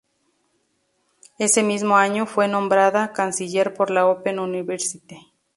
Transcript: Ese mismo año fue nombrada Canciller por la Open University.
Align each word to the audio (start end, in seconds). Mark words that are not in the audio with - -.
Ese 1.37 1.61
mismo 1.61 1.95
año 1.95 2.25
fue 2.25 2.47
nombrada 2.47 3.13
Canciller 3.13 3.75
por 3.75 3.91
la 3.91 4.07
Open 4.07 4.39
University. 4.39 5.31